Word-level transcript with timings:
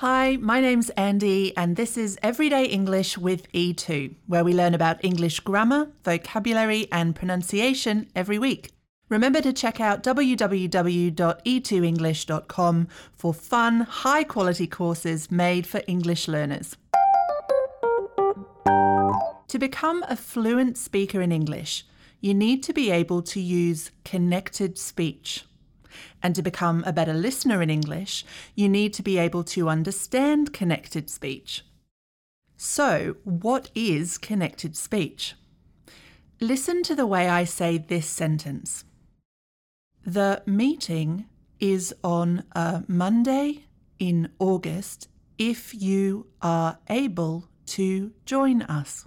Hi, 0.00 0.36
my 0.36 0.60
name's 0.60 0.90
Andy, 0.90 1.56
and 1.56 1.76
this 1.76 1.96
is 1.96 2.18
Everyday 2.22 2.66
English 2.66 3.16
with 3.16 3.50
E2, 3.52 4.14
where 4.26 4.44
we 4.44 4.52
learn 4.52 4.74
about 4.74 5.02
English 5.02 5.40
grammar, 5.40 5.88
vocabulary, 6.04 6.86
and 6.92 7.16
pronunciation 7.16 8.06
every 8.14 8.38
week. 8.38 8.72
Remember 9.08 9.40
to 9.40 9.54
check 9.54 9.80
out 9.80 10.02
www.e2english.com 10.02 12.88
for 13.14 13.32
fun, 13.32 13.80
high 13.80 14.22
quality 14.22 14.66
courses 14.66 15.30
made 15.30 15.66
for 15.66 15.80
English 15.86 16.28
learners. 16.28 16.76
To 19.48 19.58
become 19.58 20.04
a 20.10 20.16
fluent 20.16 20.76
speaker 20.76 21.22
in 21.22 21.32
English, 21.32 21.86
you 22.20 22.34
need 22.34 22.62
to 22.64 22.74
be 22.74 22.90
able 22.90 23.22
to 23.22 23.40
use 23.40 23.92
connected 24.04 24.76
speech. 24.76 25.46
And 26.22 26.34
to 26.34 26.42
become 26.42 26.82
a 26.86 26.92
better 26.92 27.14
listener 27.14 27.62
in 27.62 27.70
English, 27.70 28.24
you 28.54 28.68
need 28.68 28.94
to 28.94 29.02
be 29.02 29.18
able 29.18 29.44
to 29.44 29.68
understand 29.68 30.52
connected 30.52 31.10
speech. 31.10 31.64
So, 32.56 33.16
what 33.24 33.70
is 33.74 34.18
connected 34.18 34.76
speech? 34.76 35.34
Listen 36.40 36.82
to 36.82 36.94
the 36.94 37.06
way 37.06 37.28
I 37.28 37.44
say 37.44 37.78
this 37.78 38.06
sentence. 38.06 38.84
The 40.04 40.42
meeting 40.46 41.26
is 41.60 41.94
on 42.04 42.44
a 42.52 42.84
Monday 42.86 43.64
in 43.98 44.30
August 44.38 45.08
if 45.38 45.74
you 45.74 46.26
are 46.42 46.78
able 46.88 47.48
to 47.66 48.12
join 48.24 48.62
us. 48.62 49.06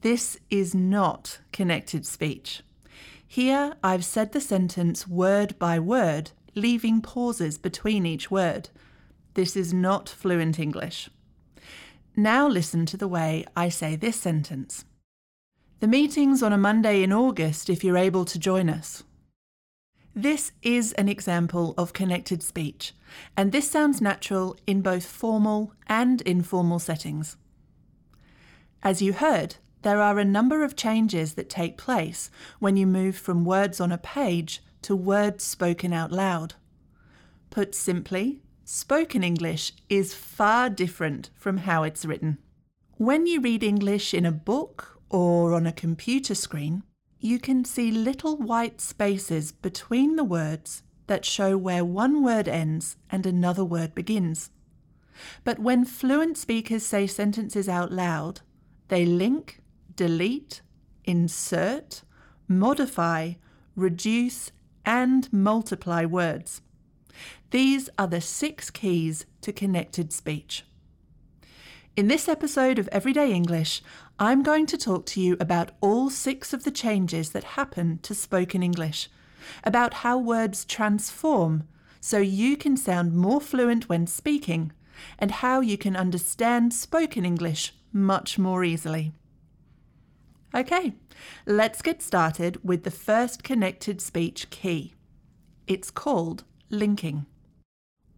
This 0.00 0.38
is 0.50 0.74
not 0.74 1.40
connected 1.52 2.06
speech. 2.06 2.62
Here 3.30 3.74
I've 3.84 4.06
said 4.06 4.32
the 4.32 4.40
sentence 4.40 5.06
word 5.06 5.58
by 5.58 5.78
word, 5.78 6.30
leaving 6.54 7.02
pauses 7.02 7.58
between 7.58 8.06
each 8.06 8.30
word. 8.30 8.70
This 9.34 9.54
is 9.54 9.72
not 9.72 10.08
fluent 10.08 10.58
English. 10.58 11.10
Now 12.16 12.48
listen 12.48 12.86
to 12.86 12.96
the 12.96 13.06
way 13.06 13.44
I 13.54 13.68
say 13.68 13.96
this 13.96 14.16
sentence. 14.16 14.86
The 15.80 15.86
meeting's 15.86 16.42
on 16.42 16.54
a 16.54 16.58
Monday 16.58 17.02
in 17.02 17.12
August 17.12 17.68
if 17.68 17.84
you're 17.84 17.98
able 17.98 18.24
to 18.24 18.38
join 18.38 18.70
us. 18.70 19.04
This 20.14 20.52
is 20.62 20.94
an 20.94 21.10
example 21.10 21.74
of 21.76 21.92
connected 21.92 22.42
speech, 22.42 22.94
and 23.36 23.52
this 23.52 23.70
sounds 23.70 24.00
natural 24.00 24.56
in 24.66 24.80
both 24.80 25.04
formal 25.04 25.74
and 25.86 26.22
informal 26.22 26.78
settings. 26.78 27.36
As 28.82 29.02
you 29.02 29.12
heard, 29.12 29.56
there 29.88 30.02
are 30.02 30.18
a 30.18 30.24
number 30.38 30.62
of 30.62 30.76
changes 30.76 31.32
that 31.32 31.48
take 31.48 31.78
place 31.78 32.30
when 32.58 32.76
you 32.76 32.86
move 32.86 33.16
from 33.16 33.46
words 33.46 33.80
on 33.80 33.90
a 33.90 33.96
page 33.96 34.62
to 34.82 34.94
words 34.94 35.42
spoken 35.42 35.94
out 35.94 36.12
loud. 36.12 36.52
Put 37.48 37.74
simply, 37.74 38.42
spoken 38.66 39.24
English 39.24 39.72
is 39.88 40.12
far 40.12 40.68
different 40.68 41.30
from 41.34 41.56
how 41.56 41.84
it's 41.84 42.04
written. 42.04 42.36
When 42.98 43.26
you 43.26 43.40
read 43.40 43.62
English 43.64 44.12
in 44.12 44.26
a 44.26 44.30
book 44.30 45.00
or 45.08 45.54
on 45.54 45.66
a 45.66 45.72
computer 45.72 46.34
screen, 46.34 46.82
you 47.18 47.38
can 47.38 47.64
see 47.64 47.90
little 47.90 48.36
white 48.36 48.82
spaces 48.82 49.52
between 49.52 50.16
the 50.16 50.22
words 50.38 50.82
that 51.06 51.24
show 51.24 51.56
where 51.56 51.82
one 51.82 52.22
word 52.22 52.46
ends 52.46 52.98
and 53.08 53.24
another 53.24 53.64
word 53.64 53.94
begins. 53.94 54.50
But 55.44 55.58
when 55.58 55.86
fluent 55.86 56.36
speakers 56.36 56.84
say 56.84 57.06
sentences 57.06 57.70
out 57.70 57.90
loud, 57.90 58.42
they 58.88 59.06
link 59.06 59.62
delete, 59.98 60.62
insert, 61.04 62.02
modify, 62.46 63.32
reduce, 63.74 64.52
and 64.86 65.30
multiply 65.32 66.04
words. 66.04 66.62
These 67.50 67.90
are 67.98 68.06
the 68.06 68.20
six 68.20 68.70
keys 68.70 69.26
to 69.40 69.52
connected 69.52 70.12
speech. 70.12 70.64
In 71.96 72.06
this 72.06 72.28
episode 72.28 72.78
of 72.78 72.88
Everyday 72.92 73.32
English, 73.32 73.82
I'm 74.20 74.44
going 74.44 74.66
to 74.66 74.78
talk 74.78 75.04
to 75.06 75.20
you 75.20 75.36
about 75.40 75.72
all 75.80 76.10
six 76.10 76.52
of 76.52 76.62
the 76.62 76.70
changes 76.70 77.30
that 77.30 77.58
happen 77.58 77.98
to 78.02 78.14
spoken 78.14 78.62
English, 78.62 79.08
about 79.64 79.94
how 80.04 80.16
words 80.16 80.64
transform 80.64 81.64
so 82.00 82.18
you 82.18 82.56
can 82.56 82.76
sound 82.76 83.14
more 83.14 83.40
fluent 83.40 83.88
when 83.88 84.06
speaking, 84.06 84.70
and 85.18 85.32
how 85.42 85.60
you 85.60 85.76
can 85.76 85.96
understand 85.96 86.72
spoken 86.72 87.24
English 87.24 87.74
much 87.92 88.38
more 88.38 88.62
easily. 88.62 89.12
Okay, 90.54 90.94
let's 91.44 91.82
get 91.82 92.02
started 92.02 92.58
with 92.64 92.84
the 92.84 92.90
first 92.90 93.44
connected 93.44 94.00
speech 94.00 94.48
key. 94.48 94.94
It's 95.66 95.90
called 95.90 96.44
linking. 96.70 97.26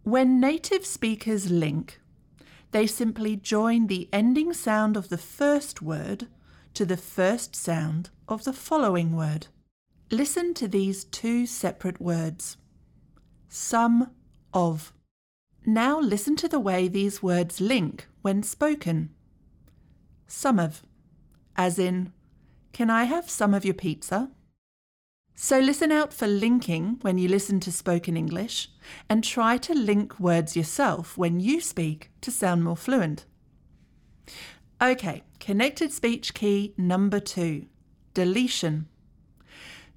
When 0.03 0.39
native 0.39 0.85
speakers 0.85 1.51
link, 1.51 1.99
they 2.71 2.87
simply 2.87 3.35
join 3.35 3.87
the 3.87 4.07
ending 4.13 4.53
sound 4.53 4.95
of 4.95 5.09
the 5.09 5.17
first 5.17 5.81
word 5.81 6.27
to 6.73 6.85
the 6.85 6.97
first 6.97 7.53
sound 7.53 8.09
of 8.29 8.45
the 8.45 8.53
following 8.53 9.13
word. 9.13 9.47
Listen 10.09 10.53
to 10.53 10.69
these 10.69 11.03
two 11.03 11.45
separate 11.45 11.99
words. 11.99 12.55
Some 13.49 14.11
of. 14.53 14.93
Now 15.65 15.99
listen 15.99 16.37
to 16.37 16.47
the 16.47 16.59
way 16.59 16.87
these 16.87 17.21
words 17.21 17.59
link 17.59 18.07
when 18.21 18.41
spoken. 18.41 19.09
Some 20.27 20.59
of, 20.59 20.81
as 21.57 21.77
in 21.77 22.13
can 22.73 22.89
I 22.89 23.03
have 23.03 23.29
some 23.29 23.53
of 23.53 23.65
your 23.65 23.73
pizza? 23.73 24.31
So 25.35 25.59
listen 25.59 25.91
out 25.91 26.13
for 26.13 26.27
linking 26.27 26.99
when 27.01 27.17
you 27.17 27.27
listen 27.27 27.59
to 27.61 27.71
spoken 27.71 28.15
English 28.15 28.69
and 29.09 29.23
try 29.23 29.57
to 29.57 29.73
link 29.73 30.19
words 30.19 30.55
yourself 30.55 31.17
when 31.17 31.39
you 31.39 31.61
speak 31.61 32.11
to 32.21 32.31
sound 32.31 32.63
more 32.63 32.77
fluent. 32.77 33.25
Okay, 34.81 35.23
connected 35.39 35.91
speech 35.91 36.33
key 36.33 36.73
number 36.77 37.19
two 37.19 37.65
deletion. 38.13 38.87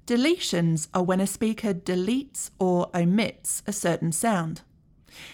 Deletions 0.07 0.87
are 0.93 1.03
when 1.03 1.19
a 1.19 1.27
speaker 1.27 1.73
deletes 1.73 2.51
or 2.59 2.89
omits 2.95 3.63
a 3.65 3.73
certain 3.73 4.11
sound. 4.11 4.61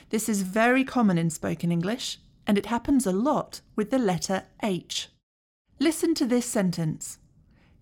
This 0.09 0.29
is 0.29 0.41
very 0.43 0.83
common 0.83 1.17
in 1.17 1.29
spoken 1.29 1.71
English 1.71 2.19
and 2.47 2.57
it 2.57 2.67
happens 2.67 3.05
a 3.05 3.11
lot 3.11 3.61
with 3.75 3.91
the 3.91 3.99
letter 3.99 4.43
H. 4.63 5.09
Listen 5.79 6.13
to 6.15 6.25
this 6.25 6.45
sentence. 6.45 7.17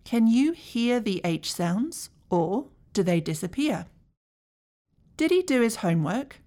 Can 0.09 0.25
you 0.25 0.53
hear 0.53 0.99
the 0.99 1.21
H 1.23 1.53
sounds 1.53 2.09
or 2.31 2.65
do 2.93 3.03
they 3.03 3.21
disappear? 3.21 3.85
Did 5.17 5.29
he 5.29 5.43
do 5.43 5.61
his 5.61 5.75
homework? 5.85 6.41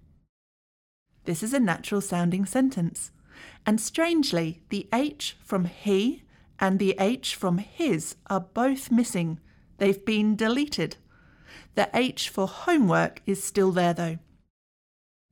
This 1.23 1.41
is 1.41 1.53
a 1.53 1.61
natural 1.61 2.01
sounding 2.01 2.45
sentence. 2.45 3.11
And 3.65 3.79
strangely, 3.79 4.63
the 4.67 4.89
H 4.91 5.37
from 5.41 5.63
he 5.63 6.23
and 6.59 6.77
the 6.77 6.93
H 6.99 7.35
from 7.35 7.57
his 7.57 8.17
are 8.27 8.41
both 8.41 8.91
missing. 8.91 9.39
They've 9.77 10.03
been 10.03 10.35
deleted. 10.35 10.97
The 11.75 11.89
H 11.93 12.27
for 12.27 12.47
homework 12.47 13.21
is 13.25 13.41
still 13.41 13.71
there 13.71 13.93
though. 13.93 14.17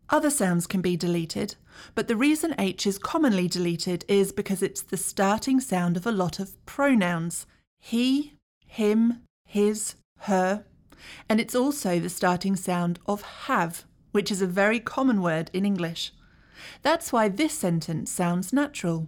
Other 0.09 0.29
sounds 0.29 0.67
can 0.67 0.79
be 0.79 0.95
deleted, 0.95 1.55
but 1.95 2.07
the 2.07 2.15
reason 2.15 2.55
H 2.57 2.87
is 2.87 2.97
commonly 2.97 3.49
deleted 3.49 4.05
is 4.07 4.31
because 4.31 4.63
it's 4.63 4.83
the 4.83 4.95
starting 4.95 5.59
sound 5.59 5.97
of 5.97 6.07
a 6.07 6.13
lot 6.13 6.39
of 6.39 6.65
pronouns, 6.65 7.45
he, 7.81 8.35
him, 8.65 9.23
his, 9.43 9.95
her, 10.19 10.63
and 11.27 11.41
it's 11.41 11.55
also 11.55 11.99
the 11.99 12.09
starting 12.09 12.55
sound 12.55 12.99
of 13.07 13.21
have, 13.47 13.83
which 14.11 14.31
is 14.31 14.41
a 14.41 14.47
very 14.47 14.79
common 14.79 15.21
word 15.21 15.49
in 15.51 15.65
English. 15.65 16.13
That's 16.83 17.11
why 17.11 17.27
this 17.27 17.53
sentence 17.53 18.11
sounds 18.11 18.53
natural. 18.53 19.07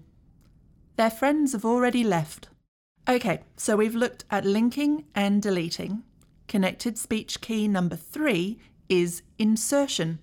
Their 0.98 1.12
friends 1.12 1.54
have 1.54 1.64
already 1.64 2.04
left. 2.04 2.50
Okay, 3.08 3.42
so 3.56 3.78
we've 3.78 3.96
looked 3.96 4.26
at 4.32 4.44
linking 4.44 5.06
and 5.14 5.42
deleting. 5.42 6.04
Connected 6.48 6.98
speech 6.98 7.42
key 7.42 7.68
number 7.68 7.96
three 7.96 8.58
is 8.90 9.22
insertion. 9.38 10.20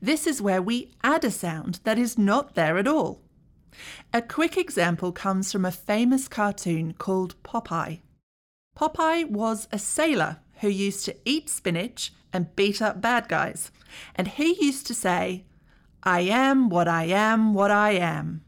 This 0.00 0.26
is 0.26 0.42
where 0.42 0.62
we 0.62 0.92
add 1.02 1.24
a 1.24 1.30
sound 1.30 1.80
that 1.84 1.98
is 1.98 2.18
not 2.18 2.54
there 2.54 2.76
at 2.76 2.86
all. 2.86 3.22
A 4.12 4.22
quick 4.22 4.56
example 4.56 5.12
comes 5.12 5.52
from 5.52 5.64
a 5.64 5.70
famous 5.70 6.28
cartoon 6.28 6.94
called 6.94 7.40
Popeye. 7.42 8.00
Popeye 8.76 9.28
was 9.28 9.68
a 9.72 9.78
sailor 9.78 10.38
who 10.60 10.68
used 10.68 11.04
to 11.04 11.16
eat 11.24 11.48
spinach 11.48 12.12
and 12.32 12.54
beat 12.56 12.82
up 12.82 13.00
bad 13.00 13.28
guys, 13.28 13.70
and 14.14 14.28
he 14.28 14.64
used 14.64 14.86
to 14.86 14.94
say, 14.94 15.44
I 16.02 16.20
am 16.20 16.68
what 16.68 16.88
I 16.88 17.04
am, 17.04 17.54
what 17.54 17.70
I 17.70 17.92
am. 17.92 18.42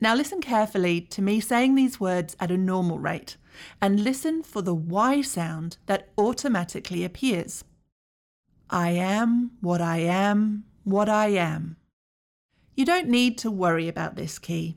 Now 0.00 0.14
listen 0.14 0.40
carefully 0.40 1.02
to 1.02 1.20
me 1.20 1.40
saying 1.40 1.74
these 1.74 2.00
words 2.00 2.36
at 2.40 2.50
a 2.50 2.56
normal 2.56 2.98
rate, 2.98 3.36
and 3.82 4.02
listen 4.02 4.42
for 4.42 4.62
the 4.62 4.74
Y 4.74 5.20
sound 5.20 5.76
that 5.86 6.08
automatically 6.16 7.04
appears. 7.04 7.64
I 8.70 8.90
am 8.90 9.52
what 9.60 9.80
I 9.80 9.98
am, 9.98 10.64
what 10.84 11.08
I 11.08 11.28
am. 11.28 11.76
You 12.74 12.84
don't 12.84 13.08
need 13.08 13.36
to 13.38 13.50
worry 13.50 13.88
about 13.88 14.16
this 14.16 14.38
key. 14.38 14.76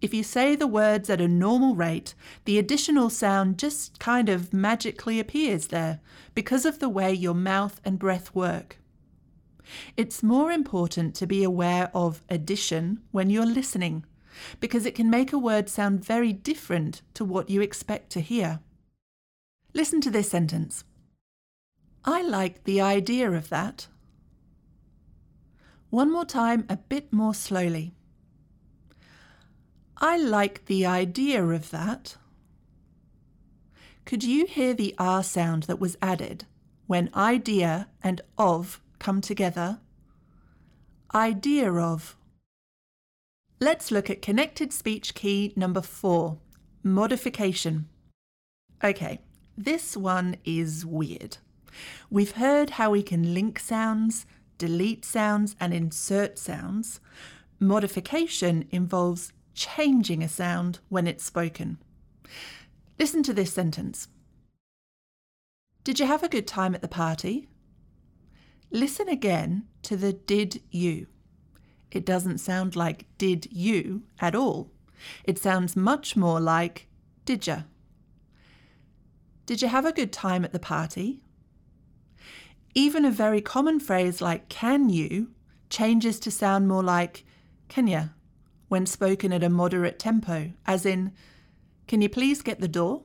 If 0.00 0.14
you 0.14 0.22
say 0.22 0.54
the 0.54 0.66
words 0.66 1.10
at 1.10 1.20
a 1.20 1.26
normal 1.26 1.74
rate, 1.74 2.14
the 2.44 2.58
additional 2.58 3.10
sound 3.10 3.58
just 3.58 3.98
kind 3.98 4.28
of 4.28 4.52
magically 4.52 5.18
appears 5.18 5.68
there 5.68 6.00
because 6.34 6.64
of 6.64 6.78
the 6.78 6.88
way 6.88 7.12
your 7.12 7.34
mouth 7.34 7.80
and 7.84 7.98
breath 7.98 8.34
work. 8.34 8.78
It's 9.96 10.22
more 10.22 10.52
important 10.52 11.14
to 11.16 11.26
be 11.26 11.42
aware 11.42 11.90
of 11.92 12.22
addition 12.28 13.00
when 13.10 13.28
you're 13.28 13.44
listening, 13.44 14.04
because 14.60 14.86
it 14.86 14.94
can 14.94 15.10
make 15.10 15.32
a 15.32 15.38
word 15.38 15.68
sound 15.68 16.04
very 16.04 16.32
different 16.32 17.02
to 17.14 17.24
what 17.24 17.50
you 17.50 17.60
expect 17.60 18.10
to 18.10 18.20
hear. 18.20 18.60
Listen 19.74 20.00
to 20.00 20.10
this 20.10 20.30
sentence 20.30 20.84
I 22.04 22.22
like 22.22 22.64
the 22.64 22.80
idea 22.80 23.30
of 23.32 23.48
that. 23.48 23.88
One 25.90 26.12
more 26.12 26.26
time, 26.26 26.66
a 26.68 26.76
bit 26.76 27.12
more 27.12 27.34
slowly. 27.34 27.94
I 29.96 30.18
like 30.18 30.66
the 30.66 30.84
idea 30.84 31.44
of 31.44 31.70
that. 31.70 32.16
Could 34.04 34.22
you 34.22 34.46
hear 34.46 34.74
the 34.74 34.94
R 34.98 35.22
sound 35.22 35.64
that 35.64 35.80
was 35.80 35.96
added 36.00 36.44
when 36.86 37.10
idea 37.14 37.88
and 38.02 38.20
of 38.36 38.80
come 38.98 39.20
together? 39.20 39.80
Idea 41.14 41.72
of. 41.72 42.16
Let's 43.60 43.90
look 43.90 44.08
at 44.08 44.22
connected 44.22 44.72
speech 44.72 45.14
key 45.14 45.52
number 45.56 45.80
four 45.80 46.38
modification. 46.82 47.88
Okay, 48.84 49.20
this 49.56 49.96
one 49.96 50.36
is 50.44 50.86
weird. 50.86 51.38
We've 52.08 52.32
heard 52.32 52.70
how 52.70 52.90
we 52.90 53.02
can 53.02 53.34
link 53.34 53.58
sounds, 53.58 54.26
delete 54.58 55.04
sounds, 55.04 55.56
and 55.58 55.72
insert 55.72 56.38
sounds. 56.38 57.00
Modification 57.60 58.66
involves 58.70 59.32
changing 59.54 60.22
a 60.22 60.28
sound 60.28 60.80
when 60.88 61.06
it's 61.06 61.24
spoken. 61.24 61.78
Listen 62.98 63.22
to 63.22 63.32
this 63.32 63.52
sentence 63.52 64.08
Did 65.84 65.98
you 65.98 66.06
have 66.06 66.22
a 66.22 66.28
good 66.28 66.46
time 66.46 66.74
at 66.74 66.82
the 66.82 66.88
party? 66.88 67.48
Listen 68.70 69.08
again 69.08 69.64
to 69.82 69.96
the 69.96 70.12
did 70.12 70.60
you. 70.70 71.06
It 71.90 72.04
doesn't 72.04 72.38
sound 72.38 72.76
like 72.76 73.06
did 73.16 73.48
you 73.50 74.02
at 74.20 74.34
all. 74.34 74.70
It 75.24 75.38
sounds 75.38 75.74
much 75.74 76.16
more 76.16 76.40
like 76.40 76.86
did. 77.24 77.48
Did 79.46 79.62
you 79.62 79.68
have 79.68 79.86
a 79.86 79.92
good 79.92 80.12
time 80.12 80.44
at 80.44 80.52
the 80.52 80.58
party? 80.58 81.22
Even 82.78 83.04
a 83.04 83.10
very 83.10 83.40
common 83.40 83.80
phrase 83.80 84.20
like 84.20 84.48
can 84.48 84.88
you 84.88 85.32
changes 85.68 86.20
to 86.20 86.30
sound 86.30 86.68
more 86.68 86.84
like 86.84 87.24
can 87.66 87.88
ya 87.88 88.04
when 88.68 88.86
spoken 88.86 89.32
at 89.32 89.42
a 89.42 89.48
moderate 89.48 89.98
tempo, 89.98 90.52
as 90.64 90.86
in 90.86 91.10
can 91.88 92.00
you 92.00 92.08
please 92.08 92.40
get 92.40 92.60
the 92.60 92.68
door? 92.68 93.02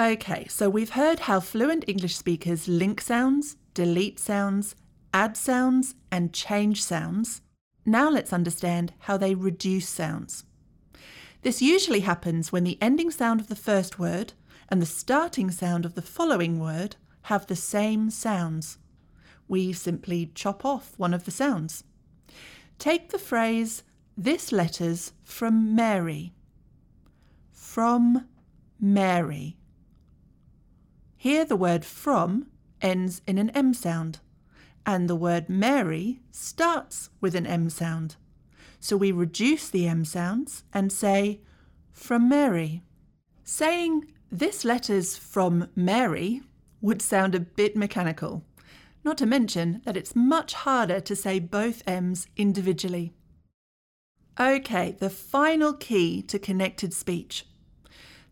Okay, 0.00 0.48
so 0.48 0.68
we've 0.68 0.98
heard 0.98 1.20
how 1.20 1.38
fluent 1.38 1.84
English 1.86 2.16
speakers 2.16 2.66
link 2.66 3.00
sounds, 3.00 3.54
delete 3.72 4.18
sounds, 4.18 4.74
add 5.12 5.36
sounds, 5.36 5.94
and 6.10 6.32
change 6.32 6.82
sounds. 6.82 7.40
Now 7.86 8.10
let's 8.10 8.32
understand 8.32 8.94
how 9.06 9.16
they 9.16 9.36
reduce 9.36 9.88
sounds. 9.88 10.42
This 11.42 11.62
usually 11.62 12.00
happens 12.00 12.50
when 12.50 12.64
the 12.64 12.78
ending 12.80 13.12
sound 13.12 13.38
of 13.38 13.46
the 13.46 13.54
first 13.54 14.00
word 14.00 14.32
and 14.68 14.82
the 14.82 14.86
starting 14.86 15.52
sound 15.52 15.84
of 15.84 15.94
the 15.94 16.02
following 16.02 16.58
word 16.58 16.96
have 17.24 17.46
the 17.46 17.56
same 17.56 18.10
sounds. 18.10 18.78
We 19.48 19.72
simply 19.72 20.30
chop 20.34 20.64
off 20.64 20.92
one 20.98 21.14
of 21.14 21.24
the 21.24 21.30
sounds. 21.30 21.84
Take 22.78 23.10
the 23.10 23.18
phrase, 23.18 23.82
this 24.16 24.52
letter's 24.52 25.12
from 25.24 25.74
Mary. 25.74 26.34
From 27.50 28.28
Mary. 28.78 29.56
Here 31.16 31.46
the 31.46 31.56
word 31.56 31.84
from 31.86 32.46
ends 32.82 33.22
in 33.26 33.38
an 33.38 33.48
M 33.50 33.72
sound, 33.72 34.18
and 34.84 35.08
the 35.08 35.16
word 35.16 35.48
Mary 35.48 36.20
starts 36.30 37.08
with 37.22 37.34
an 37.34 37.46
M 37.46 37.70
sound. 37.70 38.16
So 38.80 38.98
we 38.98 39.12
reduce 39.12 39.70
the 39.70 39.88
M 39.88 40.04
sounds 40.04 40.64
and 40.74 40.92
say 40.92 41.40
from 41.90 42.28
Mary. 42.28 42.82
Saying 43.44 44.12
this 44.30 44.62
letter's 44.62 45.16
from 45.16 45.68
Mary 45.74 46.42
would 46.84 47.00
sound 47.00 47.34
a 47.34 47.40
bit 47.40 47.74
mechanical, 47.74 48.44
not 49.04 49.16
to 49.16 49.24
mention 49.24 49.80
that 49.86 49.96
it's 49.96 50.14
much 50.14 50.52
harder 50.52 51.00
to 51.00 51.16
say 51.16 51.38
both 51.38 51.82
M's 51.86 52.26
individually. 52.36 53.10
Okay, 54.38 54.94
the 55.00 55.08
final 55.08 55.72
key 55.72 56.20
to 56.20 56.38
connected 56.38 56.92
speech. 56.92 57.46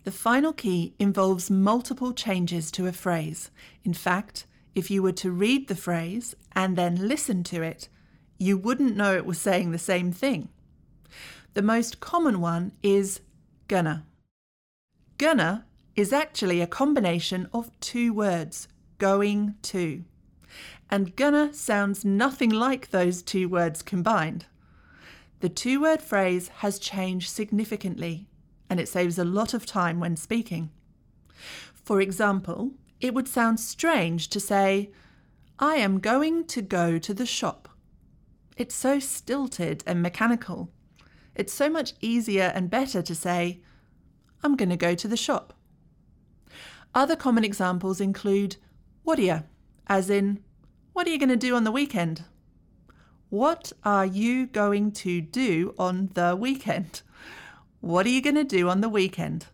The 0.04 0.10
final 0.10 0.52
key 0.52 0.94
involves 0.99 1.50
multiple 1.50 2.12
changes 2.12 2.70
to 2.72 2.87
a 2.87 2.93
phrase. 2.93 3.50
In 3.84 3.94
fact, 3.94 4.44
if 4.75 4.90
you 4.90 5.02
were 5.02 5.12
to 5.12 5.31
read 5.31 5.69
the 5.69 5.75
phrase 5.75 6.34
and 6.54 6.76
then 6.76 7.08
listen 7.08 7.43
to 7.44 7.62
it, 7.62 7.88
you 8.38 8.58
wouldn't 8.58 8.96
know 8.96 9.14
it 9.14 9.25
was 9.25 9.38
saying 9.38 9.70
the 9.70 9.78
same 9.78 10.12
thing. 10.12 10.50
The 11.54 11.62
most 11.62 12.00
common 12.00 12.38
one 12.38 12.72
is 12.82 13.20
gonna. 13.66 14.04
Gonna 15.16 15.64
is 15.94 16.12
actually 16.12 16.60
a 16.60 16.66
combination 16.66 17.48
of 17.52 17.70
two 17.80 18.12
words, 18.12 18.68
going 18.98 19.54
to. 19.62 20.04
And 20.90 21.16
gonna 21.16 21.52
sounds 21.52 22.04
nothing 22.04 22.50
like 22.50 22.90
those 22.90 23.22
two 23.22 23.48
words 23.48 23.82
combined. 23.82 24.46
The 25.40 25.48
two 25.48 25.80
word 25.80 26.00
phrase 26.00 26.48
has 26.48 26.78
changed 26.78 27.30
significantly 27.30 28.28
and 28.70 28.78
it 28.80 28.88
saves 28.88 29.18
a 29.18 29.24
lot 29.24 29.54
of 29.54 29.66
time 29.66 30.00
when 30.00 30.16
speaking. 30.16 30.70
For 31.74 32.00
example, 32.00 32.72
it 33.00 33.12
would 33.12 33.28
sound 33.28 33.60
strange 33.60 34.28
to 34.28 34.40
say, 34.40 34.92
I 35.58 35.74
am 35.74 35.98
going 35.98 36.44
to 36.46 36.62
go 36.62 36.98
to 36.98 37.12
the 37.12 37.26
shop. 37.26 37.68
It's 38.56 38.74
so 38.74 38.98
stilted 38.98 39.82
and 39.86 40.00
mechanical. 40.00 40.70
It's 41.34 41.52
so 41.52 41.68
much 41.68 41.94
easier 42.00 42.52
and 42.54 42.70
better 42.70 43.02
to 43.02 43.14
say, 43.14 43.60
I'm 44.42 44.56
going 44.56 44.70
to 44.70 44.76
go 44.76 44.94
to 44.94 45.08
the 45.08 45.16
shop. 45.16 45.52
Other 46.94 47.16
common 47.16 47.44
examples 47.44 48.00
include 48.00 48.56
what 49.02 49.18
are 49.18 49.22
you, 49.22 49.42
as 49.86 50.10
in, 50.10 50.44
what 50.92 51.06
are 51.06 51.10
you 51.10 51.18
going 51.18 51.30
to 51.30 51.36
do 51.36 51.56
on 51.56 51.64
the 51.64 51.72
weekend? 51.72 52.24
What 53.30 53.72
are 53.82 54.04
you 54.04 54.46
going 54.46 54.92
to 54.92 55.22
do 55.22 55.74
on 55.78 56.10
the 56.12 56.36
weekend? 56.36 57.00
What 57.80 58.04
are 58.04 58.10
you 58.10 58.20
going 58.20 58.36
to 58.36 58.44
do 58.44 58.68
on 58.68 58.82
the 58.82 58.90
weekend? 58.90 59.46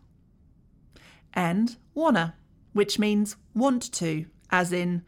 And 1.33 1.77
wanna, 1.93 2.35
which 2.73 2.99
means 2.99 3.37
want 3.55 3.91
to, 3.93 4.25
as 4.51 4.73
in, 4.73 5.03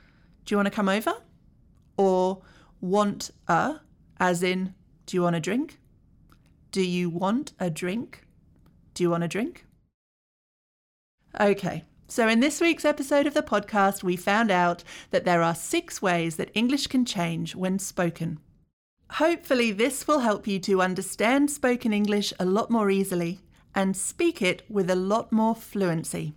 do 0.46 0.54
you 0.54 0.58
want 0.58 0.68
to 0.68 0.72
come 0.72 0.88
over? 0.88 1.14
Or 1.98 2.42
want 2.80 3.32
a, 3.50 3.82
as 4.20 4.42
in, 4.42 4.74
do 5.06 5.18
you 5.18 5.24
want 5.24 5.36
a 5.36 5.42
drink? 5.42 5.80
Do 6.72 6.82
you 6.82 7.10
want 7.10 7.52
a 7.60 7.70
drink? 7.70 8.26
Do 8.94 9.04
you 9.04 9.10
want 9.10 9.26
a 9.26 9.28
drink? 9.28 9.66
Okay, 11.40 11.84
so 12.12 12.28
in 12.28 12.42
this 12.42 12.60
week's 12.60 12.84
episode 12.84 13.26
of 13.26 13.34
the 13.34 13.42
podcast, 13.42 14.04
we 14.04 14.18
found 14.18 14.52
out 14.52 14.84
that 15.12 15.24
there 15.24 15.42
are 15.42 15.56
six 15.56 16.02
ways 16.02 16.36
that 16.36 16.52
English 16.54 16.88
can 16.88 17.06
change 17.06 17.56
when 17.56 17.80
spoken. 17.80 18.38
Hopefully, 19.12 19.72
this 19.72 20.10
will 20.10 20.20
help 20.20 20.46
you 20.46 20.60
to 20.60 20.82
understand 20.82 21.50
spoken 21.50 21.94
English 21.94 22.34
a 22.38 22.44
lot 22.44 22.70
more 22.70 22.92
easily 22.92 23.40
and 23.74 23.96
speak 23.96 24.42
it 24.42 24.64
with 24.70 24.90
a 24.90 24.96
lot 24.96 25.32
more 25.32 25.56
fluency. 25.56 26.34